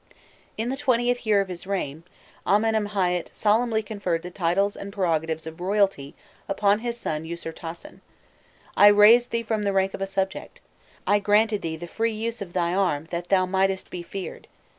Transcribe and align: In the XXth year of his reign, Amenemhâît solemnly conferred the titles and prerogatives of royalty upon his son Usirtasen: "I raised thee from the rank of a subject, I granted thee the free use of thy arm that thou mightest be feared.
In 0.57 0.69
the 0.69 0.75
XXth 0.75 1.27
year 1.27 1.41
of 1.41 1.47
his 1.47 1.67
reign, 1.67 2.01
Amenemhâît 2.47 3.27
solemnly 3.33 3.83
conferred 3.83 4.23
the 4.23 4.31
titles 4.31 4.75
and 4.75 4.91
prerogatives 4.91 5.45
of 5.45 5.61
royalty 5.61 6.15
upon 6.49 6.79
his 6.79 6.97
son 6.97 7.23
Usirtasen: 7.23 7.99
"I 8.75 8.87
raised 8.87 9.29
thee 9.29 9.43
from 9.43 9.61
the 9.63 9.71
rank 9.73 9.93
of 9.93 10.01
a 10.01 10.07
subject, 10.07 10.59
I 11.05 11.19
granted 11.19 11.61
thee 11.61 11.77
the 11.77 11.85
free 11.87 12.13
use 12.13 12.41
of 12.41 12.53
thy 12.53 12.73
arm 12.73 13.09
that 13.11 13.29
thou 13.29 13.45
mightest 13.45 13.91
be 13.91 14.01
feared. 14.01 14.47